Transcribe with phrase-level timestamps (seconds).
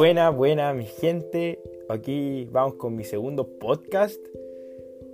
[0.00, 1.60] Buena, buena, mi gente.
[1.90, 4.18] Aquí vamos con mi segundo podcast.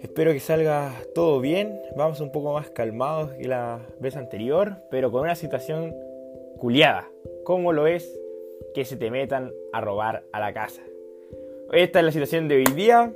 [0.01, 1.77] Espero que salga todo bien.
[1.97, 5.93] Vamos un poco más calmados que la vez anterior, pero con una situación
[6.58, 7.11] culiada.
[7.43, 8.17] ¿Cómo lo es
[8.76, 10.83] que se te metan a robar a la casa?
[11.72, 13.12] Esta es la situación de hoy día.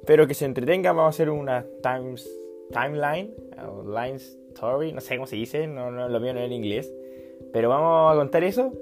[0.00, 0.96] Espero que se entretengan.
[0.96, 2.28] Vamos a hacer una times,
[2.72, 3.32] timeline,
[3.86, 6.92] line story, no sé cómo se dice, no, lo mío no en inglés.
[7.52, 8.72] Pero vamos a contar eso,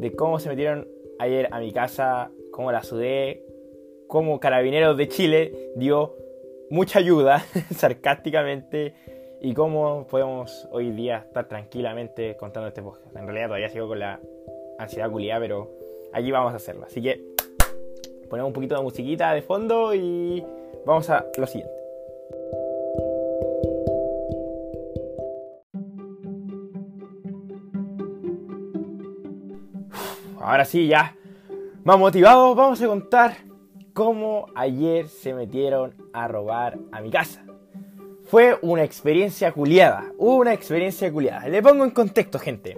[0.00, 0.88] de cómo se metieron
[1.22, 3.44] ayer a mi casa, cómo la sudé,
[4.08, 6.16] cómo Carabineros de Chile dio
[6.70, 7.44] mucha ayuda,
[7.76, 8.94] sarcásticamente,
[9.40, 13.14] y cómo podemos hoy día estar tranquilamente contando este podcast.
[13.16, 14.20] En realidad todavía sigo con la
[14.78, 15.70] ansiedad culiada, pero
[16.12, 16.84] aquí vamos a hacerlo.
[16.86, 17.24] Así que
[18.28, 20.44] ponemos un poquito de musiquita de fondo y
[20.84, 21.81] vamos a lo siguiente.
[30.52, 31.16] Ahora sí, ya
[31.82, 33.36] más motivados, vamos a contar
[33.94, 37.42] cómo ayer se metieron a robar a mi casa.
[38.26, 41.48] Fue una experiencia culiada, una experiencia culiada.
[41.48, 42.76] Le pongo en contexto, gente.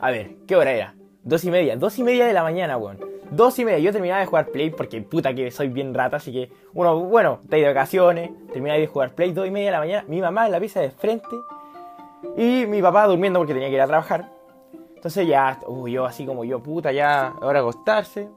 [0.00, 0.96] A ver, ¿qué hora era?
[1.22, 2.98] Dos y media, dos y media de la mañana, weón.
[3.30, 6.32] Dos y media, yo terminaba de jugar Play porque puta que soy bien rata, así
[6.32, 9.78] que uno, bueno, estoy de vacaciones, terminaba de jugar Play, dos y media de la
[9.78, 11.36] mañana, mi mamá en la pieza de frente
[12.36, 14.31] y mi papá durmiendo porque tenía que ir a trabajar.
[15.02, 18.28] Entonces ya, uh, yo así como yo, puta, ya, ahora acostarse.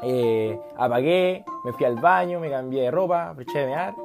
[0.00, 3.96] Eh, apagué, me fui al baño, me cambié de ropa, aproveché de mear.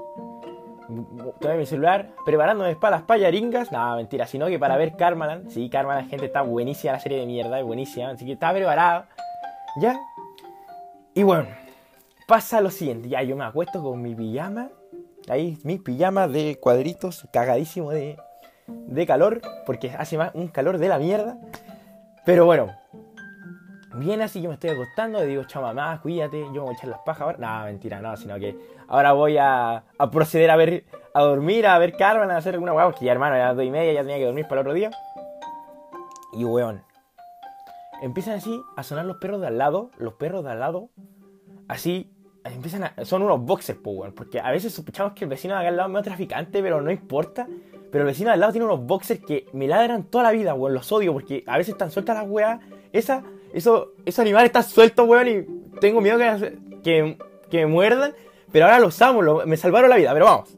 [1.39, 3.71] Tomé mi celular, preparándome para las payaringas.
[3.71, 5.51] No, mentira, sino que para ver Carmaland.
[5.51, 8.09] Sí, Carmaland, gente, está buenísima la serie de mierda, es buenísima.
[8.09, 9.05] Así que estaba preparado.
[9.79, 9.99] ¿Ya?
[11.13, 11.49] Y bueno,
[12.27, 13.09] pasa lo siguiente.
[13.09, 14.69] Ya, yo me acuesto con mi pijama.
[15.29, 18.17] Ahí, mi pijama de cuadritos, cagadísimo de
[18.87, 21.37] de calor, porque hace más un calor de la mierda.
[22.25, 22.75] Pero bueno,
[23.95, 26.77] bien así yo me estoy acostando, le digo, chao mamá, cuídate, yo me voy a
[26.77, 27.37] echar las pajas ahora.
[27.37, 31.77] No, mentira, no, sino que ahora voy a, a proceder a ver, a dormir, a
[31.77, 34.01] ver Carmen, a hacer alguna hueá, porque ya hermano, ya las dos y media, ya
[34.01, 34.91] tenía que dormir para el otro día.
[36.33, 36.83] Y weón,
[38.01, 40.89] empiezan así a sonar los perros de al lado, los perros de al lado,
[41.67, 42.11] así
[42.43, 43.79] empiezan a, son unos boxers,
[44.15, 46.81] porque a veces sospechamos que el vecino de acá al lado es medio traficante, pero
[46.81, 47.47] no importa,
[47.91, 50.53] pero el vecino de al lado tiene unos boxers que me ladran toda la vida,
[50.53, 50.73] weón.
[50.73, 52.59] Los odio porque a veces están sueltas las weas.
[52.93, 55.27] Esa, eso, esos animales están sueltos, weón.
[55.27, 56.17] Y tengo miedo
[56.83, 57.17] que,
[57.49, 58.13] que, me muerdan.
[58.51, 60.13] Pero ahora los amo, me salvaron la vida.
[60.13, 60.57] Pero vamos.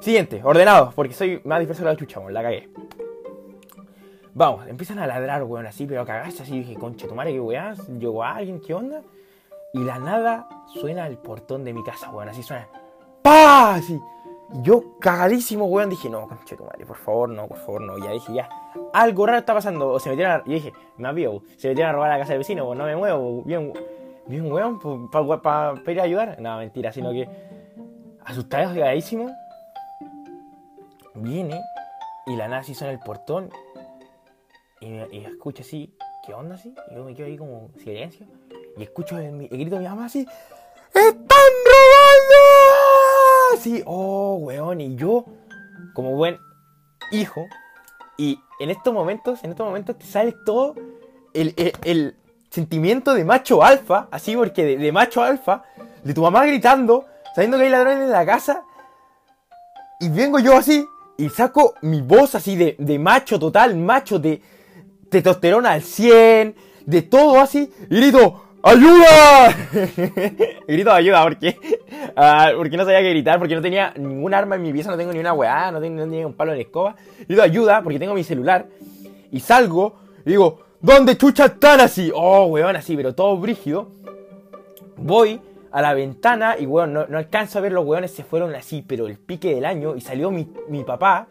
[0.00, 0.94] Siguiente, ordenados.
[0.94, 2.34] Porque soy más disperso de la chucha, weón.
[2.34, 2.68] La cagué.
[4.32, 6.60] Vamos, empiezan a ladrar, weón, así, pero cagaste así.
[6.60, 7.74] Dije, conche, tu madre, qué weá.
[7.98, 9.02] Llegó alguien, ¿qué onda?
[9.72, 10.48] Y la nada
[10.80, 12.28] suena el portón de mi casa, weón.
[12.28, 12.68] Así suena.
[13.22, 13.74] ¡Pah!
[13.74, 14.00] Así
[14.52, 17.98] yo cagadísimo, weón, dije, no, conche tu madre, por favor, no, por favor, no.
[17.98, 18.48] Ya dije, ya,
[18.92, 19.88] algo raro está pasando.
[19.90, 22.38] O se metieron a, y dije, me vio, se metieron a robar la casa del
[22.38, 23.72] vecino, pues no me muevo, bien,
[24.26, 24.80] bien, weón,
[25.10, 26.40] para pa, pedir ayudar.
[26.40, 27.28] No, mentira, sino que
[28.24, 29.30] asustado, cagadísimo,
[31.14, 31.60] viene
[32.26, 33.50] y la nazi suena el portón
[34.80, 34.86] y,
[35.16, 35.94] y escucha así,
[36.26, 36.74] ¿qué onda así?
[36.90, 38.26] Y yo me quedo ahí como silencio
[38.76, 40.26] y escucho el, el grito de mi mamá así,
[43.60, 45.26] sí, oh, weón, y yo,
[45.94, 46.38] como buen
[47.12, 47.46] hijo,
[48.16, 50.74] y en estos momentos, en estos momentos te sale todo
[51.32, 52.16] el,
[52.50, 55.62] sentimiento de macho alfa, así porque de, macho alfa,
[56.02, 57.04] de tu mamá gritando,
[57.34, 58.62] sabiendo que hay ladrones en la casa,
[60.00, 60.84] y vengo yo así,
[61.16, 64.42] y saco mi voz así de, de macho total, macho de
[65.10, 66.56] testosterona al 100,
[66.86, 69.56] de todo así, y grito, ¡Ayuda!
[70.68, 71.56] grito de ayuda porque,
[72.14, 74.98] uh, porque no sabía qué gritar, porque no tenía ningún arma en mi pieza, no
[74.98, 76.94] tengo ni una weá, no tengo ni un palo en escoba.
[77.26, 78.66] Grito ayuda porque tengo mi celular
[79.30, 79.94] y salgo
[80.26, 82.12] y digo, ¿dónde chucha están así?
[82.14, 83.88] Oh, weón, así, pero todo brígido.
[84.96, 85.40] Voy
[85.72, 89.06] a la ventana y weón, no, alcanzo a ver los weones, se fueron así, pero
[89.06, 91.28] el pique del año y salió mi, mi papá.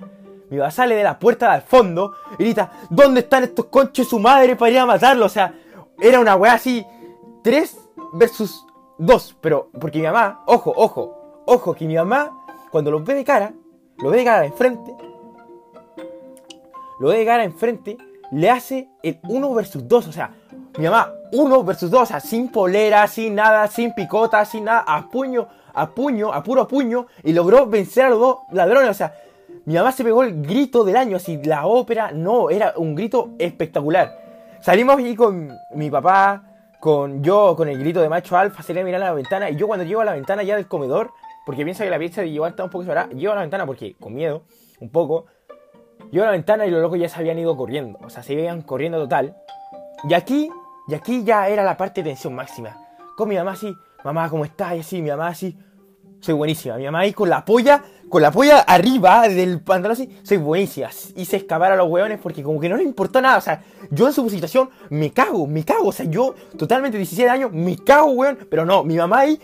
[0.50, 4.18] Mi papá sale de la puerta al fondo y grita, ¿dónde están estos conches su
[4.18, 5.28] madre para ir a matarlo?
[5.28, 5.54] O sea,
[6.02, 6.84] era una weá así
[7.42, 8.66] 3 versus
[8.98, 9.38] 2.
[9.42, 13.54] Pero, porque mi mamá, ojo, ojo, ojo, que mi mamá, cuando lo ve de cara,
[13.98, 14.96] lo ve de cara enfrente,
[17.00, 17.98] lo ve de cara enfrente,
[18.32, 20.08] le hace el 1 versus 2.
[20.08, 20.36] O sea,
[20.78, 24.84] mi mamá, 1 versus 2, o sea, sin polera, sin nada, sin picota, sin nada,
[24.88, 28.90] a puño, a puño, a puro puño, y logró vencer a los dos ladrones.
[28.90, 29.14] O sea,
[29.66, 33.32] mi mamá se pegó el grito del año, así, la ópera, no, era un grito
[33.40, 34.20] espectacular.
[34.62, 36.44] Salimos aquí con mi papá,
[36.80, 39.50] con yo, con el grito de macho alfa, salí a mirar a la ventana.
[39.50, 41.12] Y yo cuando llego a la ventana ya del comedor,
[41.46, 43.66] porque piensa que la pieza de llevar está un poco separada, llego a la ventana
[43.66, 44.44] porque, con miedo,
[44.80, 45.26] un poco,
[46.12, 48.00] llego a la ventana y los locos ya se habían ido corriendo.
[48.04, 49.36] O sea, se iban corriendo total.
[50.08, 50.50] Y aquí
[50.90, 52.76] Y aquí ya era la parte de tensión máxima.
[53.16, 54.76] Con mi mamá así, mamá, ¿cómo estás?
[54.76, 55.56] Y así, mi mamá así,
[56.20, 56.78] soy buenísima.
[56.78, 60.90] Mi mamá ahí con la polla, con la polla arriba del pantalón así, soy buenísima.
[61.16, 63.38] Hice escapar a los hueones porque como que no le importó nada.
[63.38, 65.88] O sea, yo en su situación me cago, me cago.
[65.88, 68.38] O sea, yo totalmente 17 años, me cago, weón.
[68.50, 69.40] Pero no, mi mamá ahí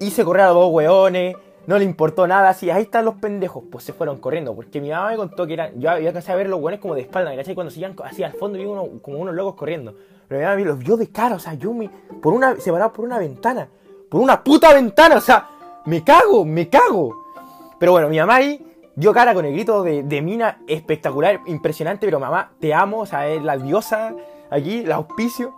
[0.00, 1.36] hice correr a dos hueones.
[1.66, 3.64] No le importó nada, así, ahí están los pendejos.
[3.70, 5.80] Pues se fueron corriendo, porque mi mamá me contó que eran.
[5.80, 7.56] Yo había que a ver los hueones como de espalda, ¿cachai?
[7.56, 9.94] Cuando se iban así al fondo, vi uno, como unos locos corriendo.
[10.28, 11.90] Pero mi mamá los vio de cara, o sea, yo me.
[12.22, 12.54] Por una.
[12.56, 13.68] separado por una ventana.
[14.08, 15.55] Por una puta ventana, o sea
[15.86, 17.24] me cago, me cago.
[17.78, 18.64] Pero bueno, mi mamá ahí
[18.96, 23.28] dio cara con el grito de, mina espectacular, impresionante, pero mamá, te amo, o sea,
[23.28, 24.14] es la diosa
[24.50, 25.54] aquí, la auspicio.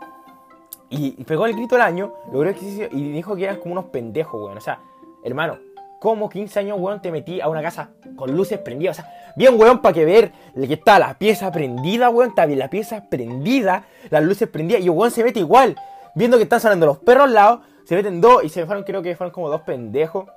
[0.90, 4.42] Y, pegó el grito del año, logró ejercicio y dijo que eran como unos pendejos,
[4.42, 4.58] weón.
[4.58, 4.80] O sea,
[5.22, 5.58] hermano,
[6.00, 8.98] ¿cómo 15 años, weón, te metí a una casa con luces prendidas?
[8.98, 12.58] O sea, bien, weón, para que ver que está la pieza prendida, weón, está bien
[12.58, 15.76] la pieza prendida, las luces prendidas, y weón se mete igual,
[16.14, 19.00] viendo que están saliendo los perros al lado, se meten dos y se fueron, creo
[19.00, 20.28] que fueron como dos pendejos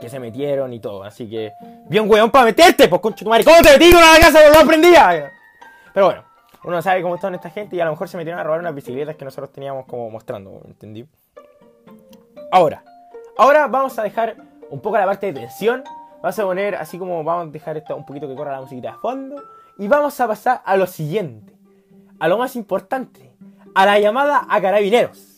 [0.00, 1.02] que se metieron y todo.
[1.02, 1.52] Así que,
[1.88, 3.42] bien weón para meterte, pues concho tu madre.
[3.42, 5.32] ¿Cómo te metí con la casa no prendía?
[5.92, 6.22] Pero bueno,
[6.62, 8.72] uno sabe cómo están esta gente y a lo mejor se metieron a robar unas
[8.72, 11.04] bicicletas que nosotros teníamos como mostrando, ¿entendí?
[12.52, 12.84] Ahora,
[13.36, 14.36] ahora vamos a dejar
[14.70, 15.82] un poco la parte de tensión.
[16.22, 18.92] Vamos a poner así como vamos a dejar esto un poquito que corra la musiquita
[18.92, 19.42] de fondo.
[19.76, 21.52] Y vamos a pasar a lo siguiente.
[22.20, 23.34] A lo más importante.
[23.74, 25.31] A la llamada a carabineros.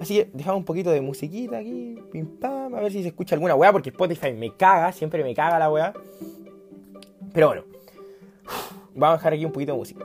[0.00, 3.34] Así que dejamos un poquito de musiquita aquí, pim pam, a ver si se escucha
[3.34, 5.92] alguna weá, porque Spotify me caga, siempre me caga la weá.
[7.32, 7.64] Pero bueno,
[8.94, 10.04] vamos a dejar aquí un poquito de música.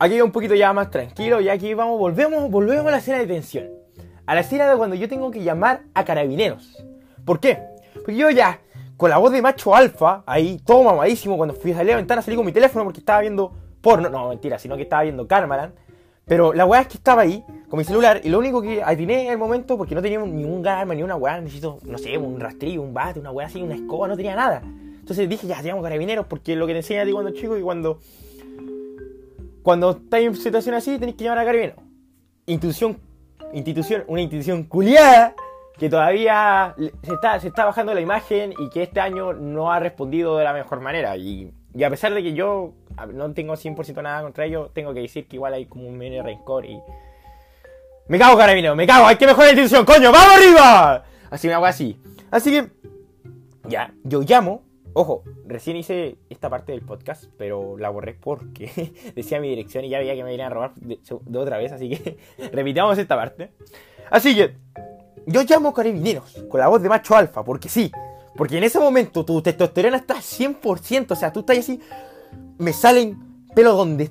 [0.00, 3.26] Aquí un poquito ya más tranquilo y aquí vamos, volvemos, volvemos a la escena de
[3.26, 3.68] tensión.
[4.26, 6.84] A la escena de cuando yo tengo que llamar a carabineros.
[7.24, 7.58] ¿Por qué?
[7.94, 8.60] Porque yo ya
[8.98, 12.36] con la voz de macho alfa, ahí todo mamadísimo, cuando fui a la ventana salí
[12.36, 15.72] con mi teléfono porque estaba viendo porno, no, mentira, sino que estaba viendo Carmalan.
[16.24, 19.26] Pero la weá es que estaba ahí, con mi celular, y lo único que atiné
[19.26, 22.40] en el momento, porque no tenía ningún arma, ni una weá, necesito, no sé, un
[22.40, 24.62] rastrillo, un bate, una weá así, una escoba, no tenía nada.
[24.64, 27.62] Entonces dije, ya, teníamos carabineros, porque lo que te enseña a ti cuando chico y
[27.62, 28.00] cuando.
[29.62, 31.76] Cuando estás en situación así, tenés que llamar a carabineros.
[32.46, 32.98] Institución,
[33.52, 35.34] institución, una institución culiada
[35.78, 39.78] que todavía se está, se está bajando la imagen y que este año no ha
[39.78, 41.16] respondido de la mejor manera.
[41.16, 41.52] Y,
[41.84, 42.72] a pesar de que yo
[43.12, 46.20] no tengo 100% nada contra ellos, tengo que decir que igual hay como un mini
[46.20, 46.80] rencor y...
[48.08, 51.04] Me cago, carabinero, me cago, hay que mejorar la institución, coño, ¡vamos arriba!
[51.30, 52.00] Así me hago así.
[52.30, 52.70] Así que,
[53.68, 54.62] ya, yo llamo.
[54.94, 59.90] Ojo, recién hice esta parte del podcast, pero la borré porque decía mi dirección y
[59.90, 62.16] ya veía que me iban a robar de otra vez, así que
[62.52, 63.50] repitamos esta parte.
[64.10, 64.56] Así que,
[65.28, 67.92] yo llamo carabineros con la voz de macho alfa, porque sí.
[68.34, 71.10] Porque en ese momento tu testosterona está 100%.
[71.10, 71.80] O sea, tú estás así.
[72.56, 73.18] Me salen
[73.54, 74.10] pelos donde,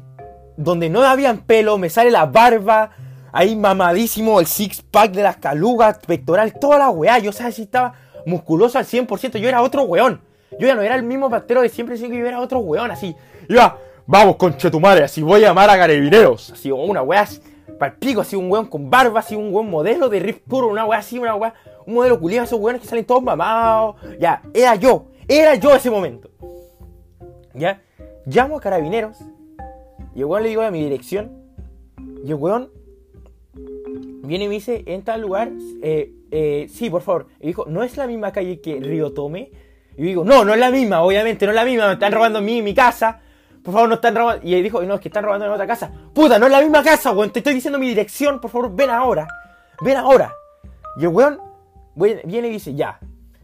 [0.58, 1.78] donde no habían pelo.
[1.78, 2.92] Me sale la barba.
[3.32, 4.40] Ahí mamadísimo.
[4.40, 6.00] El six pack de las calugas.
[6.06, 6.54] Pectoral.
[6.60, 7.20] Toda la weá.
[7.20, 7.94] Yo, o sea, si estaba
[8.26, 9.40] musculoso al 100%.
[9.40, 10.22] Yo era otro weón.
[10.60, 11.96] Yo ya no era el mismo pastero de siempre.
[11.98, 12.92] Sino que yo era otro weón.
[12.92, 13.16] Así.
[13.48, 13.78] Iba.
[14.06, 15.06] Vamos, conche tu madre.
[15.06, 16.52] Así voy a llamar a carabineros.
[16.52, 17.26] Así, una weá
[18.00, 21.00] pico, así un weón con barba, así un weón modelo de riff puro, una weá
[21.00, 21.54] así, una weá,
[21.86, 23.96] un modelo culiado, esos weones que salen todos mamados.
[24.20, 26.30] Ya, era yo, era yo ese momento.
[27.54, 27.82] Ya,
[28.26, 29.18] llamo a carabineros
[30.14, 31.32] y el weón le digo a mi dirección
[32.24, 32.72] y el weón
[34.24, 37.28] viene y me dice, en tal lugar, eh, eh, sí, por favor.
[37.40, 39.52] Y dijo, ¿no es la misma calle que Río Tome?
[39.96, 42.12] Y yo digo, no, no es la misma, obviamente, no es la misma, me están
[42.12, 43.22] robando a mí mi casa
[43.68, 44.48] por favor, no están robando.
[44.48, 45.92] Y él dijo, no, es que están robando en otra casa.
[46.14, 47.32] Puta, no es la misma casa, weón.
[47.32, 49.28] Te estoy diciendo mi dirección, por favor, ven ahora.
[49.82, 50.34] Ven ahora.
[50.96, 51.42] Y el weón
[51.96, 52.98] viene y dice, ya,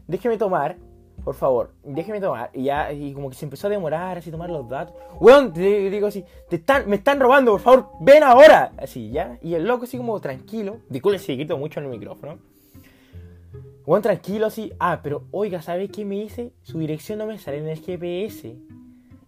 [0.07, 0.77] déjeme tomar,
[1.25, 2.51] por favor, déjeme tomar.
[2.53, 4.95] Y ya, y como que se empezó a demorar, así, tomar los datos.
[5.19, 8.71] Weón, te digo así, te están, me están robando, por favor, ven ahora.
[8.77, 9.37] Así, ya.
[9.41, 10.77] Y el loco así como tranquilo.
[10.87, 12.39] Disculpe si quito mucho en el micrófono.
[13.85, 14.71] Weón, tranquilo así.
[14.79, 16.53] Ah, pero oiga, ¿sabe qué me dice?
[16.61, 18.55] Su dirección no me sale en el GPS.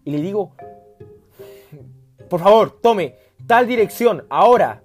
[0.06, 0.52] Y le digo,
[2.28, 3.16] por favor, tome
[3.46, 4.82] tal dirección, ahora.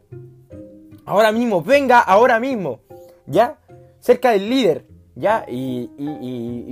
[1.06, 2.80] Ahora mismo, venga ahora mismo.
[3.26, 3.58] ¿Ya?
[4.00, 4.86] Cerca del líder.
[5.16, 5.46] ¿Ya?
[5.48, 5.90] Y,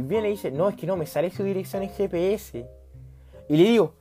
[0.03, 2.65] viene y dice, no, es que no, me sale su dirección en GPS.
[3.49, 3.93] Y le digo,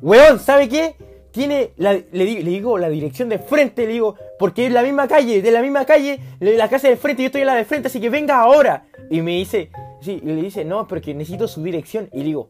[0.00, 0.96] weón, ¿sabe qué?
[1.30, 5.50] Tiene, le, digo, la dirección de frente, le digo, porque es la misma calle, de
[5.50, 8.10] la misma calle, la casa de frente, yo estoy en la de frente, así que
[8.10, 8.86] venga ahora.
[9.10, 12.08] Y me dice, sí, y le dice, no, porque necesito su dirección.
[12.12, 12.48] Y le digo,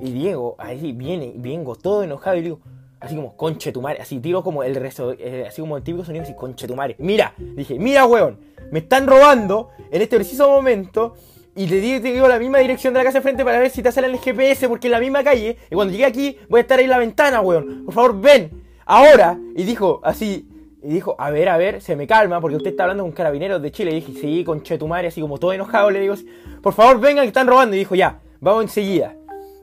[0.00, 2.60] y Diego, ahí viene, vengo todo enojado y le digo,
[3.00, 6.04] así como, conche tu madre, así tiro como el resto, eh, así como el típico
[6.04, 6.96] sonido, así, conche tu madre.
[6.98, 8.38] Mira, dije, mira, weón,
[8.70, 11.14] me están robando en este preciso momento
[11.54, 13.70] y te digo, te digo la misma dirección de la casa de frente para ver
[13.70, 15.58] si te sale el GPS, porque es la misma calle.
[15.70, 17.84] Y cuando llegue aquí, voy a estar ahí en la ventana, weón.
[17.84, 18.62] Por favor, ven.
[18.86, 19.36] Ahora.
[19.56, 20.48] Y dijo así.
[20.82, 23.60] Y dijo, a ver, a ver, se me calma, porque usted está hablando con carabineros
[23.60, 23.90] de Chile.
[23.90, 26.14] Y dije, sí, con Chetumare, así como todo enojado, le digo,
[26.62, 27.74] por favor, vengan que están robando.
[27.74, 29.16] Y dijo, ya, vamos enseguida.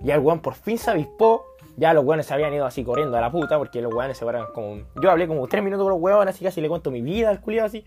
[0.04, 1.46] Y el weón por fin se avispó.
[1.78, 4.26] Ya los weones se habían ido así corriendo a la puta, porque los weones se
[4.26, 4.82] fueron como.
[5.02, 7.40] Yo hablé como tres minutos con los weones, así casi le cuento mi vida al
[7.40, 7.86] culiado así.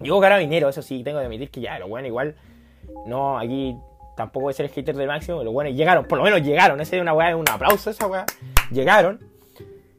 [0.00, 2.36] Llegó carabinero, eso sí, tengo que admitir que ya, los weones igual
[3.06, 3.76] no, aquí
[4.16, 6.80] tampoco voy a ser el hater del máximo, los buenos llegaron, por lo menos llegaron,
[6.80, 8.26] ese es una weá, un aplauso esa weá.
[8.70, 9.20] Llegaron,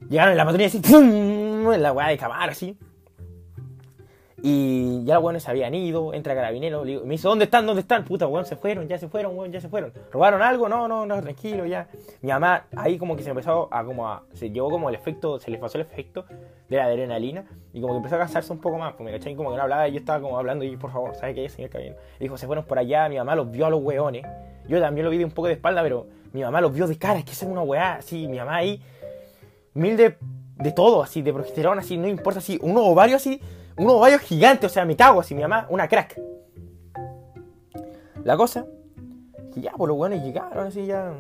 [0.09, 1.71] llegaron en la patrulla así, ¡pum!
[1.71, 2.77] En la weá de cámara así.
[4.41, 7.65] Y ya los buenos se habían ido, entra carabinero, me dice, ¿dónde están?
[7.65, 8.05] ¿Dónde están?
[8.05, 9.91] Puta, weón, se fueron, ya se fueron, weón, ya se fueron.
[10.12, 10.69] ¿Robaron algo?
[10.69, 11.88] No, no, no, tranquilo, ya.
[12.22, 15.39] Mi mamá ahí como que se empezó a como a, se llevó como el efecto,
[15.39, 16.25] se le pasó el efecto
[16.69, 19.36] de la adrenalina y como que empezó a cansarse un poco más, pues me caché
[19.36, 21.53] como que no hablaba y yo estaba como hablando y por favor, ¿sabe qué es,
[21.53, 22.01] señor carabinero?
[22.19, 24.25] Y dijo, se fueron por allá, mi mamá los vio a los weones.
[24.67, 26.98] Yo también lo vi de un poco de espalda, pero mi mamá los vio de
[26.98, 28.81] cara, es que es una weá, así, mi mamá ahí,
[29.74, 30.15] mil de,
[30.55, 33.41] de todo, así, de progesterona, así, no importa, así, uno o varios así
[33.79, 36.19] unos ovarios gigantes, o sea, me cago así, mi mamá, una crack.
[38.24, 38.65] La cosa,
[39.53, 41.13] que ya, pues, los buenos llegaron así, ya.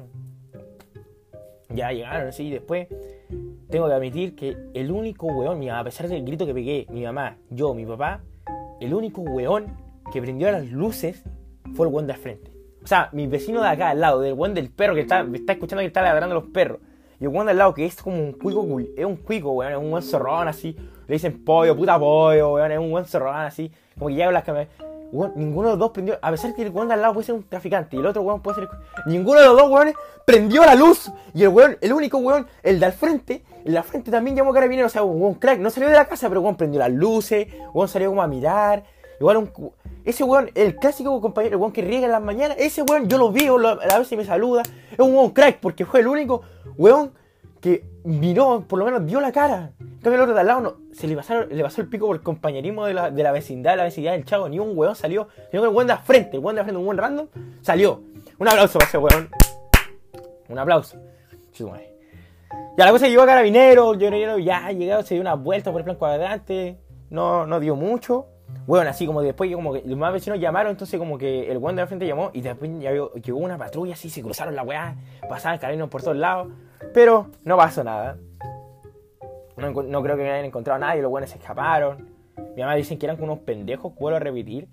[1.69, 2.87] Ya llegaron así, y después
[3.69, 7.37] tengo que admitir que el único weón, a pesar del grito que pegué, mi mamá,
[7.49, 8.21] yo, mi papá,
[8.81, 9.67] el único weón
[10.11, 11.23] que prendió las luces
[11.75, 12.51] fue el weón de al frente.
[12.83, 15.53] O sea, mi vecino de acá al lado, del weón del perro que está, está
[15.53, 16.79] escuchando que está ladrando a los perros.
[17.19, 19.77] Y el weón al lado que es como un cuico, es un cuico, weón, es
[19.77, 20.75] un buen zorrón así,
[21.07, 24.43] le dicen pollo, puta pollo, weón, es un buen cerrón así, como que llega las
[24.43, 24.69] cámaras.
[25.35, 27.43] ninguno de los dos prendió, a pesar que el weón al lado puede ser un
[27.43, 28.69] traficante y el otro weón puede ser.
[29.05, 29.95] Ninguno de los dos weones
[30.25, 31.11] prendió la luz.
[31.33, 34.37] Y el weón, el único weón, el de al frente, el de al frente también
[34.37, 36.79] llamó carabinero, o sea, un weón crack, no salió de la casa, pero weón prendió
[36.79, 38.83] las luces, weón salió como a mirar.
[39.19, 39.51] Igual un,
[40.09, 43.17] ese weón, el clásico compañero, el weón que riega en las mañanas, ese weón yo
[43.17, 46.41] lo vi, a veces me saluda, es un weón crack, porque fue el único
[46.77, 47.11] weón
[47.61, 49.73] que miró, por lo menos dio la cara.
[49.79, 52.07] En cambio, el otro de al lado no, se le, pasaron, le pasó el pico
[52.07, 54.47] por el compañerismo de la, vecindad, la vecindad del chavo.
[54.47, 56.63] Ni un weón salió, sino que el weón de la frente, el weón de la
[56.63, 57.27] frente, un weón random,
[57.61, 58.01] salió.
[58.37, 59.29] Un aplauso para ese weón.
[60.47, 60.97] Un aplauso.
[62.77, 65.85] Ya la cosa llegó a carabinero, yo ya llegado, se dio una vuelta por el
[65.85, 66.77] plan cuadrante,
[67.09, 68.27] no, no dio mucho.
[68.65, 71.75] Bueno, así como después como que los más vecinos llamaron, entonces como que el weón
[71.75, 74.95] de la frente llamó y después ya llegó una patrulla así, se cruzaron la weá,
[75.27, 76.49] pasaban carabineros por todos lados.
[76.93, 78.17] Pero no pasó nada.
[79.57, 82.09] No, creo que hayan encontrado a nadie, los buenos se escaparon.
[82.55, 84.69] Mi mamá dicen que eran unos pendejos, vuelvo a repetir.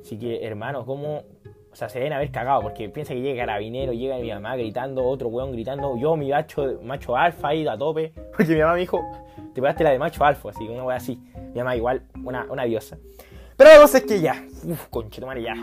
[0.00, 1.22] Así que, hermano, ¿cómo?
[1.70, 5.04] O sea, se deben haber cagado, porque piensa que llega carabinero, llega mi mamá gritando,
[5.04, 8.12] otro weón gritando, yo, mi macho, macho alfa ahí a tope.
[8.36, 9.00] Porque mi mamá me dijo,
[9.56, 11.18] te pegaste la de macho alfa, así, una wea así.
[11.54, 12.98] Mi mamá igual, una, una diosa.
[13.56, 15.54] Pero la cosa es que ya, uff, conchetumare, ya.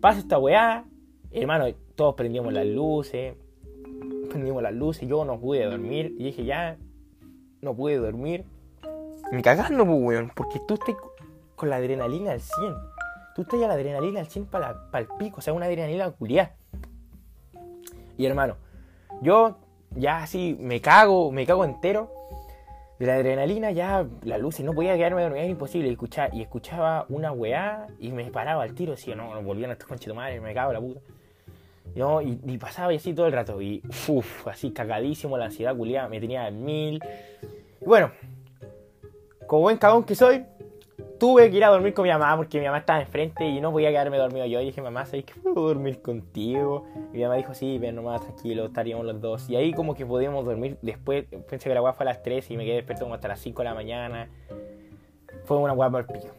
[0.00, 0.84] Pasa esta weá,
[1.32, 3.34] hermano, todos prendimos las luces,
[4.28, 6.14] prendimos las luces, yo no pude dormir.
[6.18, 6.76] Y dije, ya,
[7.60, 8.44] no pude dormir.
[9.32, 10.94] Me cagando, pues, weón, porque tú estás
[11.56, 12.74] con la adrenalina al 100.
[13.34, 16.54] Tú estás a la adrenalina al 100 para el pico, o sea, una adrenalina culiada.
[18.16, 18.54] Y hermano,
[19.20, 19.56] yo
[19.96, 22.19] ya así me cago, me cago entero.
[23.00, 25.88] De la adrenalina ya, la luz, no podía quedarme era imposible.
[25.88, 28.92] Y escuchaba, y escuchaba una weá y me paraba al tiro.
[28.92, 31.00] Decía, no, no volvían a estos conchitos madre, me cago la puta.
[31.94, 32.20] ¿no?
[32.20, 33.62] Y, pasaba así todo el rato.
[33.62, 37.02] Y uff, así cagadísimo, la ansiedad culiada me tenía en mil.
[37.80, 38.12] Y bueno,
[39.46, 40.44] como buen cagón que soy,
[41.20, 43.70] tuve que ir a dormir con mi mamá porque mi mamá estaba enfrente y no
[43.70, 44.60] podía quedarme dormido yo.
[44.60, 46.86] Y dije, mamá, ¿sabes que puedo dormir contigo?
[47.12, 49.48] Y mi mamá dijo, sí, ven nomás, tranquilo, estaríamos los dos.
[49.50, 51.26] Y ahí como que podíamos dormir después.
[51.48, 53.38] Pensé que la guapa fue a las 3 y me quedé despierto como hasta las
[53.38, 54.28] 5 de la mañana.
[55.44, 56.30] Fue una guapa al pillo.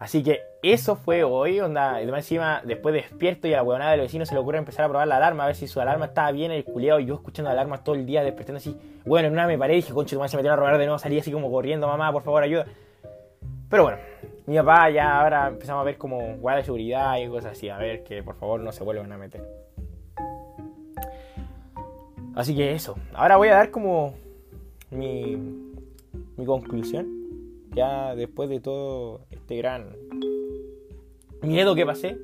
[0.00, 4.00] Así que eso fue hoy, onda, y encima, después despierto y a la huevonada del
[4.00, 6.32] vecino se le ocurre empezar a probar la alarma, a ver si su alarma estaba
[6.32, 8.76] bien, el culeado, y yo escuchando la alarma todo el día, despertando así.
[9.04, 10.86] Bueno, en una me paré y dije, concha, tu madre se metió a robar de
[10.86, 12.66] nuevo, salí así como corriendo, mamá, por favor, ayuda.
[13.74, 13.98] Pero bueno,
[14.46, 17.76] mi papá ya ahora empezamos a ver como guardia de seguridad y cosas así, a
[17.76, 19.44] ver que por favor no se vuelvan a meter.
[22.36, 24.14] Así que eso, ahora voy a dar como
[24.92, 25.36] mi,
[26.46, 27.08] conclusión
[27.72, 29.96] ya después de todo este gran
[31.42, 32.16] miedo que pasé.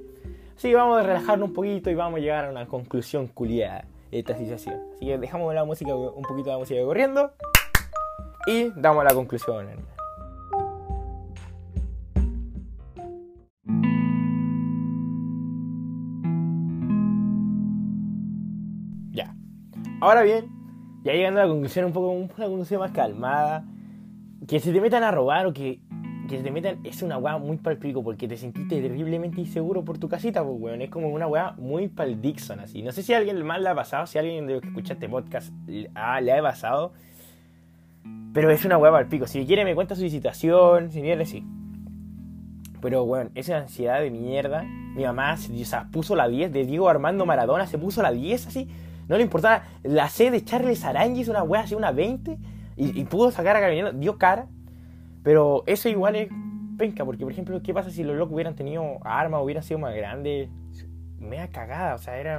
[0.56, 3.86] Así que vamos a relajarnos un poquito y vamos a llegar a una conclusión culiada
[4.12, 4.76] de esta situación.
[4.94, 7.32] Así que dejamos la música, un poquito de la música corriendo
[8.46, 9.66] y damos la conclusión.
[20.00, 20.48] Ahora bien,
[21.04, 23.64] ya llegando a la conclusión un poco una conclusión más calmada,
[24.48, 25.80] que se te metan a robar o que,
[26.26, 30.08] que te metan es una weá muy palpico porque te sentiste terriblemente inseguro por tu
[30.08, 30.80] casita, pues weón.
[30.80, 32.82] Es como una weá muy pal Dixon así.
[32.82, 35.08] No sé si alguien más le ha pasado, si alguien de los que escucha este
[35.08, 35.52] podcast
[35.94, 36.92] ah, le ha pasado.
[38.32, 39.26] Pero es una weá palpico.
[39.26, 41.44] Si quiere me cuenta su situación, si quiere sí.
[42.80, 44.62] Pero weón, esa ansiedad de mierda.
[44.62, 48.46] Mi mamá o sea, puso la 10 de Diego Armando Maradona, se puso la 10
[48.46, 48.68] así.
[49.10, 52.38] No le importaba la C de Charles Aranguis, una weá así, una 20.
[52.76, 54.46] Y, pudo sacar a Carabinero, dio cara.
[55.24, 56.28] Pero eso igual es
[56.78, 59.96] penca, porque por ejemplo, ¿qué pasa si los locos hubieran tenido armas, hubieran sido más
[59.96, 60.48] grandes?
[61.18, 62.38] Mea cagada, o sea, era.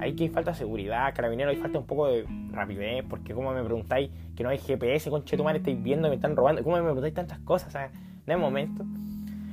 [0.00, 4.08] Hay que falta seguridad, carabinero, hay falta un poco de rapidez, porque como me preguntáis
[4.36, 7.40] que no hay GPS, con Chetumar estáis viendo, me están robando, ¿cómo me preguntáis tantas
[7.40, 7.70] cosas?
[7.70, 7.90] O sea,
[8.24, 8.84] no hay momento.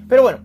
[0.07, 0.41] Pero bueno,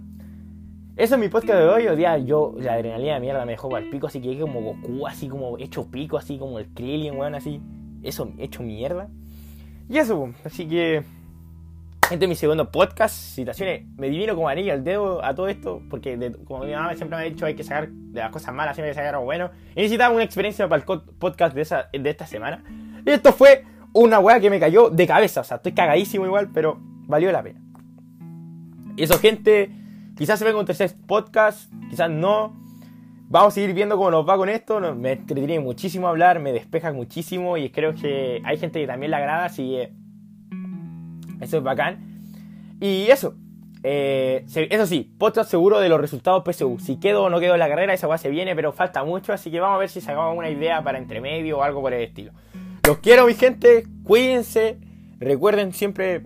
[1.00, 1.88] eso es mi podcast de hoy.
[1.88, 5.06] Hoy día yo, la adrenalina de mierda me dejó al pico, así que como Goku,
[5.06, 7.62] así como hecho pico, así como el Krillin, weón, así.
[8.02, 9.08] Eso hecho mierda.
[9.88, 11.02] Y eso, así que
[12.10, 13.86] este es mi segundo podcast, citaciones.
[13.96, 17.22] Me divino como anillo al dedo a todo esto, porque como mi mamá siempre me
[17.22, 19.50] ha dicho, hay que sacar de las cosas malas, siempre hay que sacar algo bueno.
[19.74, 22.62] Y necesitaba una experiencia para el podcast de, esa, de esta semana.
[23.06, 23.64] Y esto fue
[23.94, 25.40] una weá que me cayó de cabeza.
[25.40, 26.76] O sea, estoy cagadísimo igual, pero
[27.06, 27.58] valió la pena.
[28.96, 29.79] Y eso, gente,
[30.20, 32.54] quizás se venga un tercer podcast, quizás no.
[33.30, 34.78] Vamos a seguir viendo cómo nos va con esto.
[34.94, 39.16] Me entretiene muchísimo hablar, me despeja muchísimo y creo que hay gente que también le
[39.16, 39.92] agrada, así que
[41.40, 42.20] eso es bacán.
[42.82, 43.34] Y eso,
[43.82, 46.78] eh, eso sí, podcast seguro de los resultados PSU.
[46.80, 49.32] Si quedo o no quedo en la carrera, esa va se viene, pero falta mucho,
[49.32, 52.02] así que vamos a ver si sacamos una idea para entremedio o algo por el
[52.02, 52.32] estilo.
[52.86, 54.78] Los quiero, mi gente, cuídense.
[55.18, 56.24] Recuerden siempre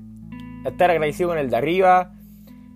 [0.65, 2.13] estar agradecido con el de arriba,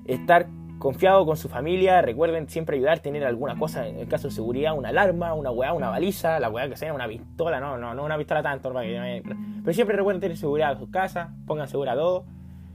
[0.04, 0.46] estar
[0.78, 4.76] confiado con su familia, recuerden siempre ayudar, tener alguna cosa, en el caso de seguridad,
[4.76, 8.04] una alarma, una weá, una baliza, la weá que sea, una pistola, no, no, no
[8.04, 12.26] una pistola tanto, pero siempre recuerden tener seguridad en sus casas, pongan segura todo.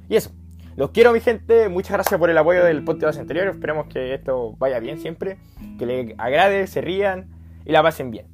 [0.09, 0.31] Y eso,
[0.75, 4.55] los quiero mi gente, muchas gracias por el apoyo del podcast anterior, esperemos que esto
[4.57, 5.37] vaya bien siempre,
[5.79, 7.29] que les agrade, se rían
[7.65, 8.27] y la pasen bien.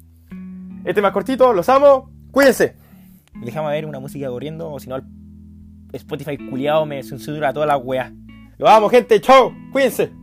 [0.84, 2.74] Este es más cortito, los amo, cuídense.
[3.44, 4.96] Déjame ver una música corriendo, o si no,
[5.92, 8.12] Spotify culiado me censura toda la weá.
[8.60, 9.18] Vamos, gente.
[9.20, 9.54] Chao.
[9.72, 10.19] Cuídense.